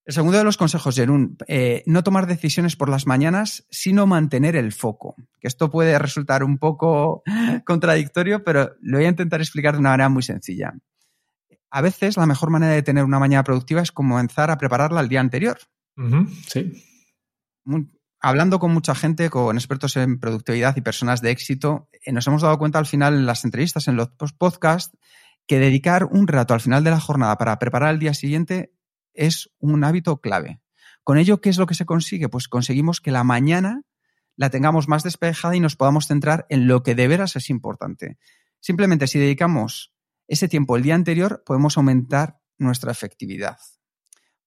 [0.04, 4.56] El segundo de los consejos, Jerún, eh, no tomar decisiones por las mañanas, sino mantener
[4.56, 5.14] el foco.
[5.40, 7.22] Que esto puede resultar un poco
[7.64, 10.74] contradictorio, pero lo voy a intentar explicar de una manera muy sencilla.
[11.70, 15.08] A veces la mejor manera de tener una mañana productiva es comenzar a prepararla el
[15.08, 15.58] día anterior.
[16.48, 16.84] sí
[18.20, 22.42] hablando con mucha gente, con expertos en productividad y personas de éxito, eh, nos hemos
[22.42, 24.96] dado cuenta al final en las entrevistas, en los podcasts,
[25.46, 28.72] que dedicar un rato al final de la jornada para preparar el día siguiente
[29.14, 30.60] es un hábito clave.
[31.02, 32.28] Con ello, ¿qué es lo que se consigue?
[32.28, 33.82] Pues conseguimos que la mañana
[34.36, 38.18] la tengamos más despejada y nos podamos centrar en lo que de veras es importante.
[38.60, 39.92] Simplemente si dedicamos
[40.30, 43.58] ese tiempo el día anterior, podemos aumentar nuestra efectividad.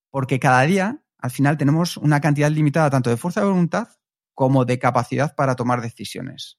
[0.09, 3.89] Porque cada día al final tenemos una cantidad limitada tanto de fuerza de voluntad
[4.33, 6.57] como de capacidad para tomar decisiones.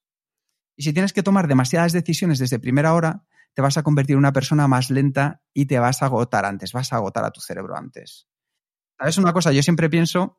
[0.77, 4.19] Y si tienes que tomar demasiadas decisiones desde primera hora, te vas a convertir en
[4.19, 7.41] una persona más lenta y te vas a agotar antes, vas a agotar a tu
[7.41, 8.29] cerebro antes.
[8.99, 9.53] ¿Sabes una cosa?
[9.53, 10.39] Yo siempre pienso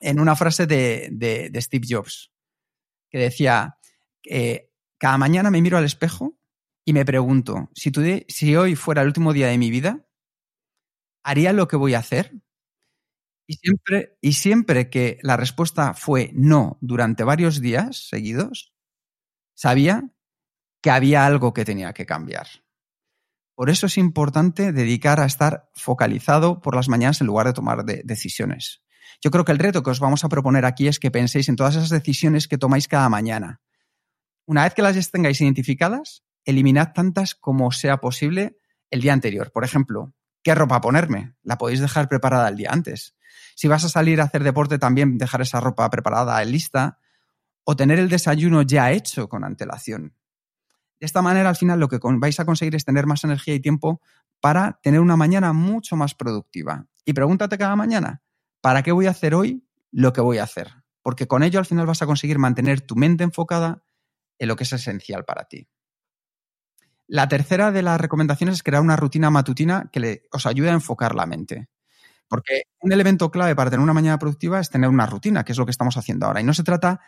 [0.00, 2.30] en una frase de, Steve Jobs,
[3.08, 3.78] que decía,
[4.20, 6.36] que cada mañana me miro al espejo
[6.84, 7.92] y me pregunto, si,
[8.28, 10.06] si hoy fuera el último día de mi vida,
[11.22, 12.32] ¿haría lo que voy a hacer?
[13.46, 18.72] Y siempre, y siempre que la respuesta fue no durante varios días seguidos,
[19.54, 20.10] sabía
[20.80, 22.46] que había algo que tenía que cambiar.
[23.54, 27.84] Por eso es importante dedicar a estar focalizado por las mañanas en lugar de tomar
[27.84, 28.82] decisiones.
[29.20, 31.56] Yo creo que el reto que os vamos a proponer aquí es que penséis en
[31.56, 33.60] todas esas decisiones que tomáis cada mañana.
[34.46, 38.58] Una vez que las tengáis identificadas, eliminad tantas como sea posible
[38.90, 39.52] el día anterior.
[39.52, 41.34] Por ejemplo, ¿qué ropa ponerme?
[41.42, 43.14] La podéis dejar preparada el día antes.
[43.54, 46.98] Si vas a salir a hacer deporte, también dejar esa ropa preparada, lista,
[47.64, 50.14] o tener el desayuno ya hecho con antelación.
[51.00, 53.60] De esta manera, al final, lo que vais a conseguir es tener más energía y
[53.60, 54.00] tiempo
[54.40, 56.86] para tener una mañana mucho más productiva.
[57.04, 58.22] Y pregúntate cada mañana,
[58.60, 60.72] ¿para qué voy a hacer hoy lo que voy a hacer?
[61.02, 63.84] Porque con ello al final vas a conseguir mantener tu mente enfocada
[64.38, 65.68] en lo que es esencial para ti.
[67.12, 71.14] La tercera de las recomendaciones es crear una rutina matutina que os ayude a enfocar
[71.14, 71.68] la mente.
[72.26, 75.58] Porque un elemento clave para tener una mañana productiva es tener una rutina, que es
[75.58, 76.40] lo que estamos haciendo ahora.
[76.40, 77.00] Y no se trata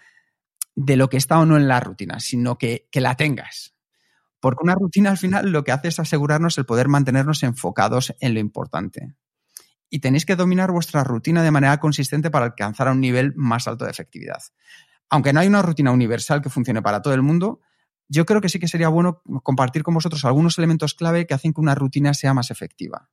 [0.74, 3.74] de lo que está o no en la rutina, sino que, la tengas.
[4.40, 8.34] Porque una rutina al final lo que hace es asegurarnos el poder mantenernos enfocados en
[8.34, 9.14] lo importante.
[9.88, 13.66] Y tenéis que dominar vuestra rutina de manera consistente para alcanzar a un nivel más
[13.68, 14.42] alto de efectividad.
[15.08, 17.62] Aunque no hay una rutina universal que funcione para todo el mundo,
[18.08, 21.52] yo creo que sí que sería bueno compartir con vosotros algunos elementos clave que hacen
[21.52, 23.10] que una rutina sea más efectiva.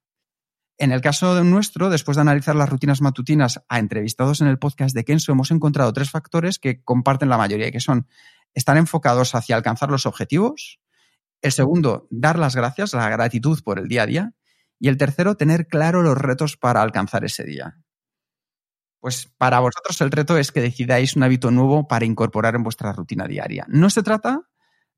[0.78, 4.96] En el caso nuestro, después de analizar las rutinas matutinas a entrevistados en el podcast
[4.96, 8.08] de Kenso, hemos encontrado tres factores que comparten la mayoría, que son
[8.54, 10.80] estar enfocados hacia alcanzar los objetivos,
[11.42, 14.34] el segundo, dar las gracias, la gratitud por el día a día,
[14.80, 17.78] y el tercero, tener claro los retos para alcanzar ese día.
[19.00, 22.92] Pues para vosotros el reto es que decidáis un hábito nuevo para incorporar en vuestra
[22.92, 23.66] rutina diaria.
[23.68, 24.51] No se trata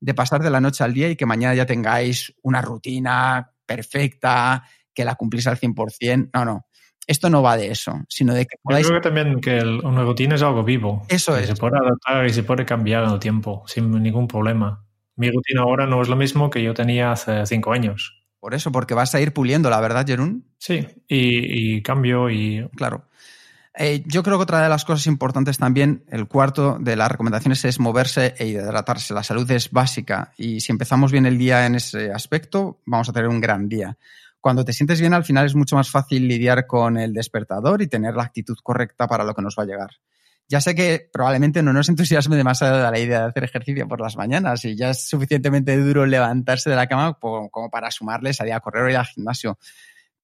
[0.04, 4.62] de pasar de la noche al día y que mañana ya tengáis una rutina perfecta,
[4.92, 6.30] que la cumplís al 100%.
[6.34, 6.66] No, no.
[7.06, 8.84] Esto no va de eso, sino de que podáis...
[8.84, 11.06] Yo creo que también que una rutina es algo vivo.
[11.08, 11.46] Eso es.
[11.46, 14.84] Se puede adaptar y se puede cambiar en el tiempo sin ningún problema.
[15.16, 18.22] Mi rutina ahora no es lo mismo que yo tenía hace cinco años.
[18.40, 20.52] Por eso, porque vas a ir puliendo, la verdad, Jerún.
[20.58, 22.68] Sí, y, cambio y...
[22.76, 23.08] Claro.
[23.76, 27.64] Eh, yo creo que otra de las cosas importantes también, el cuarto de las recomendaciones
[27.64, 29.14] es moverse e hidratarse.
[29.14, 33.12] La salud es básica y si empezamos bien el día en ese aspecto, vamos a
[33.12, 33.96] tener un gran día
[34.44, 37.86] cuando te sientes bien, al final es mucho más fácil lidiar con el despertador y
[37.86, 39.88] tener la actitud correcta para lo que nos va a llegar.
[40.46, 44.18] Ya sé que probablemente no nos entusiasme demasiado la idea de hacer ejercicio por las
[44.18, 48.60] mañanas y ya es suficientemente duro levantarse de la cama como para sumarle salir a
[48.60, 49.58] correr o ir al gimnasio.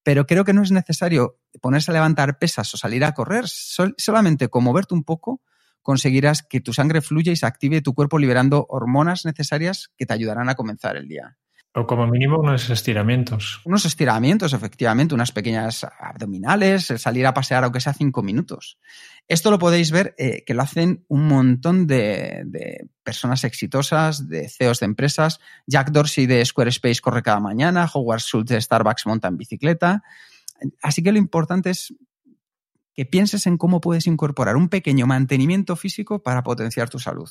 [0.02, 3.44] Pero creo que no es necesario ponerse a levantar pesas o salir a correr.
[3.46, 5.42] solamente con moverte un poco
[5.82, 10.14] conseguirás que tu sangre fluya y se active tu cuerpo liberando hormonas necesarias que te
[10.14, 11.38] ayudarán a comenzar el día.
[11.72, 13.61] O como mínimo unos estiramientos.
[13.64, 18.76] Unos estiramientos, efectivamente, unas pequeñas abdominales, salir a pasear aunque sea cinco minutos.
[19.28, 24.48] Esto lo podéis ver eh, que lo hacen un montón de, de, personas exitosas, de
[24.48, 25.38] CEOs de empresas.
[25.64, 30.02] Jack Dorsey de Squarespace corre cada mañana, Howard Schultz de Starbucks monta en bicicleta.
[30.83, 31.94] Así que lo importante es
[32.94, 37.30] que pienses en cómo puedes incorporar un pequeño mantenimiento físico para potenciar tu salud.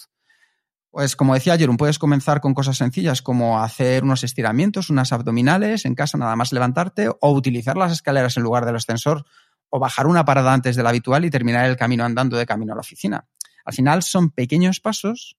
[0.91, 5.85] Pues como decía ayer, puedes comenzar con cosas sencillas como hacer unos estiramientos, unas abdominales
[5.85, 9.25] en casa, nada más levantarte, o utilizar las escaleras en lugar del ascensor,
[9.69, 12.75] o bajar una parada antes del habitual y terminar el camino andando de camino a
[12.75, 13.27] la oficina.
[13.65, 15.37] Al final son pequeños pasos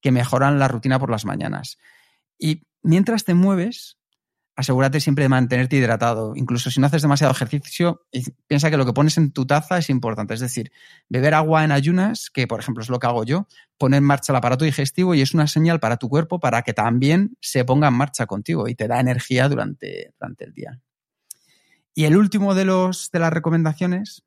[0.00, 1.78] que mejoran la rutina por las mañanas.
[2.38, 3.98] Y mientras te mueves,
[4.54, 6.34] asegúrate siempre de mantenerte hidratado.
[6.36, 8.06] Incluso si no haces demasiado ejercicio,
[8.46, 10.34] piensa que lo que pones en tu taza es importante.
[10.34, 10.72] Es decir,
[11.08, 13.46] beber agua en ayunas, que por ejemplo es lo que hago yo,
[13.78, 16.74] pone en marcha el aparato digestivo y es una señal para tu cuerpo para que
[16.74, 20.80] también se ponga en marcha contigo y te da energía durante, durante el día.
[21.94, 24.24] Y el último de, los, de las recomendaciones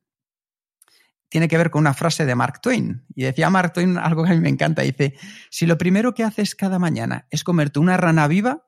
[1.28, 3.04] tiene que ver con una frase de Mark Twain.
[3.14, 4.82] Y decía Mark Twain algo que a mí me encanta.
[4.82, 5.14] Dice,
[5.50, 8.66] si lo primero que haces cada mañana es comerte una rana viva,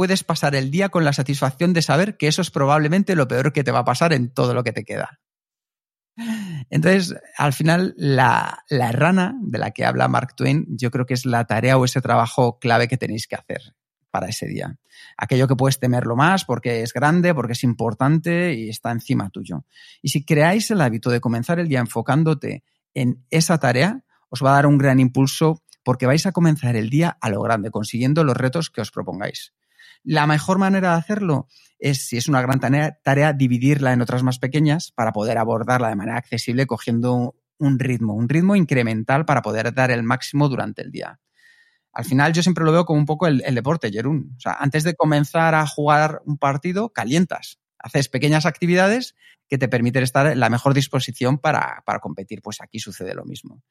[0.00, 3.52] puedes pasar el día con la satisfacción de saber que eso es probablemente lo peor
[3.52, 5.20] que te va a pasar en todo lo que te queda.
[6.70, 11.26] Entonces, al final, la, rana de la que habla Mark Twain, yo creo que es
[11.26, 13.74] la tarea o ese trabajo clave que tenéis que hacer
[14.10, 14.78] para ese día.
[15.18, 19.66] Aquello que puedes temerlo más porque es grande, porque es importante y está encima tuyo.
[20.00, 24.52] Y si creáis el hábito de comenzar el día enfocándote en esa tarea, os va
[24.52, 28.24] a dar un gran impulso porque vais a comenzar el día a lo grande, consiguiendo
[28.24, 29.52] los retos que os propongáis.
[30.02, 34.38] La mejor manera de hacerlo es, si es una gran tarea, dividirla en otras más
[34.38, 39.74] pequeñas para poder abordarla de manera accesible cogiendo un ritmo, un ritmo incremental para poder
[39.74, 41.20] dar el máximo durante el día.
[41.92, 44.34] Al final yo siempre lo veo como un poco el, deporte, Jerún.
[44.36, 47.58] O sea, antes de comenzar a jugar un partido, calientas.
[47.78, 49.16] Haces pequeñas actividades
[49.48, 52.42] que te permiten estar en la mejor disposición para, para competir.
[52.42, 53.62] Pues aquí sucede lo mismo.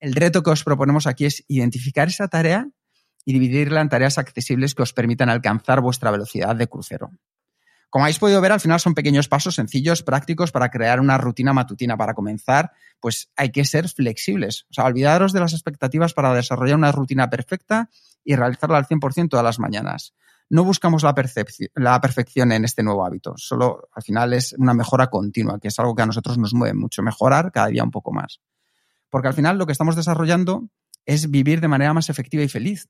[0.00, 2.68] El reto que os proponemos aquí es identificar esa tarea
[3.28, 7.10] y dividirla en tareas accesibles que os permitan alcanzar vuestra velocidad de crucero.
[7.90, 11.52] Como habéis podido ver, al final son pequeños pasos sencillos, prácticos para crear una rutina
[11.52, 11.98] matutina.
[11.98, 14.64] Para comenzar, pues hay que ser flexibles.
[14.70, 17.90] O sea, olvidaros de las expectativas para desarrollar una rutina perfecta
[18.24, 20.14] y realizarla al 100% todas las mañanas.
[20.48, 21.14] No buscamos la,
[21.74, 25.78] la perfección en este nuevo hábito, solo al final es una mejora continua, que es
[25.78, 28.40] algo que a nosotros nos mueve mucho, mejorar cada día un poco más.
[29.10, 30.70] Porque al final lo que estamos desarrollando
[31.04, 32.88] es vivir de manera más efectiva y feliz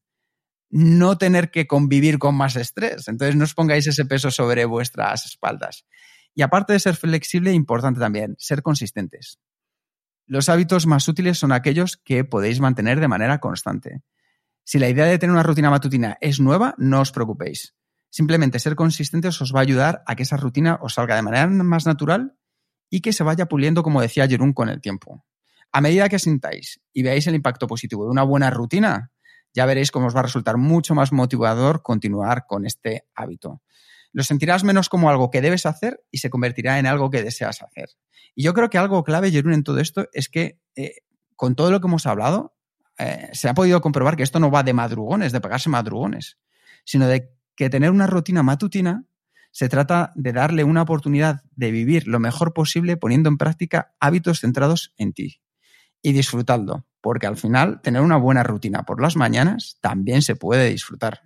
[0.71, 3.09] no tener que convivir con más estrés.
[3.09, 5.87] Entonces no os pongáis ese peso sobre vuestras espaldas.
[6.35, 9.39] Y aparte de ser flexible, importante también, ser consistentes.
[10.27, 14.03] Los hábitos más útiles son aquellos que podéis mantener de manera constante.
[14.63, 17.75] Si la idea de tener una rutina matutina es nueva, no os preocupéis.
[18.11, 21.47] Simplemente ser consistentes os va a ayudar a que esa rutina os salga de manera
[21.47, 22.37] más natural
[22.91, 25.25] y que se vaya puliendo, como decía Jerún, con el tiempo.
[25.73, 29.13] A medida que sintáis y veáis el impacto positivo de una buena rutina,
[29.59, 33.61] ya veréis cómo os va a resultar mucho más motivador continuar con este hábito.
[34.13, 37.61] Lo sentirás menos como algo que debes hacer y se convertirá en algo que deseas
[37.61, 37.89] hacer.
[38.37, 40.99] Y yo creo que algo clave, Jerún, en todo esto es que eh,
[41.35, 42.55] con todo lo que hemos hablado,
[42.99, 46.39] eh, se ha podido comprobar que esto no va de madrugones, de pegarse madrugones,
[46.85, 49.07] sino de que tener una rutina matutina
[49.51, 54.39] se trata de darle una oportunidad de vivir lo mejor posible poniendo en práctica hábitos
[54.39, 55.41] centrados en ti
[56.01, 60.71] y disfrutando, porque al final tener una buena rutina por las mañanas también se puede
[60.71, 61.23] disfrutar.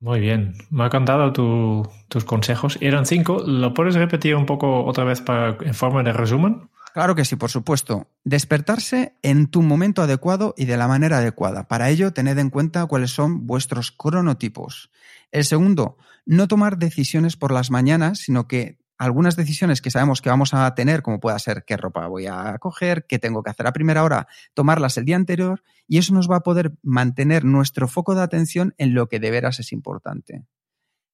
[0.00, 2.78] Muy bien, me ha encantado tus consejos.
[2.80, 6.70] Eran cinco, ¿lo puedes repetir un poco otra vez para, en forma de resumen?
[6.94, 8.06] Claro que sí, por supuesto.
[8.24, 11.66] Despertarse en tu momento adecuado y de la manera adecuada.
[11.66, 14.90] Para ello, tened en cuenta cuáles son vuestros cronotipos.
[15.32, 20.28] El segundo, no tomar decisiones por las mañanas, sino que algunas decisiones que sabemos que
[20.28, 23.66] vamos a tener, como pueda ser qué ropa voy a coger, qué tengo que hacer
[23.66, 27.88] a primera hora, tomarlas el día anterior, y eso nos va a poder mantener nuestro
[27.88, 30.44] foco de atención en lo que de veras es importante.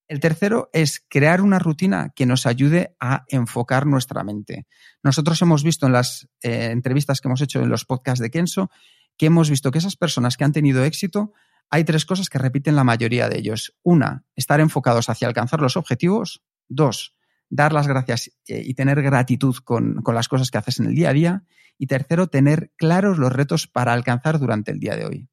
[0.09, 4.67] El tercero es crear una rutina que nos ayude a enfocar nuestra mente.
[5.03, 8.71] Nosotros hemos visto en las eh, entrevistas que hemos hecho en los podcasts de Kenso
[9.17, 11.33] que hemos visto que esas personas que han tenido éxito,
[11.71, 13.75] hay tres cosas que repiten la mayoría de ellos.
[13.83, 16.43] Una, estar enfocados hacia alcanzar los objetivos.
[16.69, 17.15] Dos,
[17.55, 20.95] dar las gracias eh, y tener gratitud con, con las cosas que haces en el
[20.95, 21.45] día a día.
[21.79, 25.29] Y tercero, tener claros los retos para alcanzar durante el día de hoy.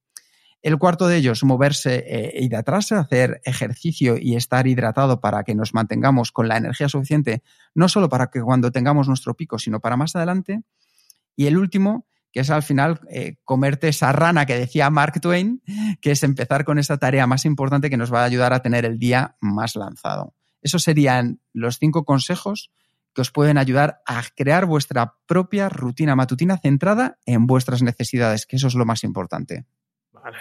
[0.64, 1.90] El cuarto de ellos, moverse
[2.50, 7.42] de atrás, hacer ejercicio y estar hidratado para que nos mantengamos con la energía suficiente,
[7.74, 10.62] no solo para que cuando tengamos nuestro pico, sino para más adelante.
[11.36, 15.62] Y el último, que es al final eh, comerte esa rana que decía Mark Twain,
[16.02, 18.86] que es empezar con esa tarea más importante que nos va a ayudar a tener
[18.86, 20.36] el día más lanzado.
[20.62, 22.72] Esos serían los cinco consejos
[23.14, 28.56] que os pueden ayudar a crear vuestra propia rutina matutina centrada en vuestras necesidades, que
[28.56, 29.66] eso es lo más importante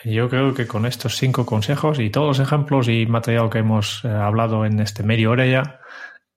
[0.05, 4.05] yo creo que con estos cinco consejos y todos los ejemplos y material que hemos
[4.05, 5.81] eh, hablado en este medio hora ya,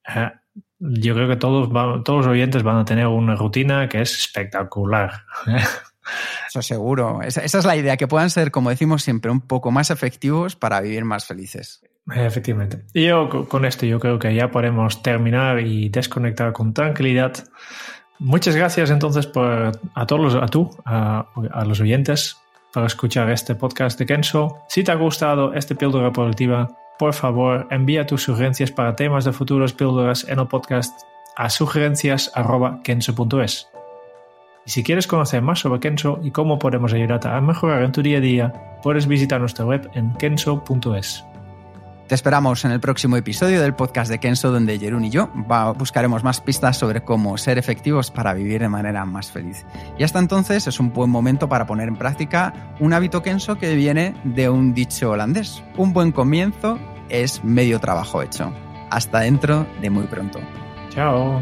[0.08, 0.32] eh,
[0.80, 1.70] yo creo que todos,
[2.04, 5.26] todos los oyentes van a tener una rutina que es espectacular.
[6.50, 7.22] Eso seguro.
[7.22, 10.58] Esa, esa, es la idea, que puedan ser, como decimos siempre, un poco más efectivos
[10.58, 11.82] para vivir más felices.
[12.12, 12.84] Efectivamente.
[12.94, 17.34] Y yo con esto yo creo que ya podemos terminar y desconectar con tranquilidad.
[18.20, 22.38] Muchas gracias entonces por, a todos a tú, a, a los oyentes
[22.74, 24.58] para escuchar este podcast de Kenso.
[24.68, 29.32] Si te ha gustado este píldora productiva, por favor envía tus sugerencias para temas de
[29.32, 30.94] futuros píldoras en el podcast
[31.36, 33.70] a sugerencias.kenso.es.
[34.66, 38.02] Y si quieres conocer más sobre Kenso y cómo podemos ayudarte a mejorar en tu
[38.02, 41.26] día a día, puedes visitar nuestra web en kenso.es.
[42.14, 45.32] Te esperamos en el próximo episodio del podcast de Kenso, donde Jerún y yo
[45.80, 49.66] buscaremos más pistas sobre cómo ser efectivos para vivir de manera más feliz.
[49.98, 53.74] Y hasta entonces es un buen momento para poner en práctica un hábito Kenso que
[53.74, 55.64] viene de un dicho holandés.
[55.76, 56.78] Un buen comienzo
[57.10, 58.54] es medio trabajo hecho.
[58.92, 60.40] Hasta dentro de muy pronto.
[60.92, 61.42] Chao.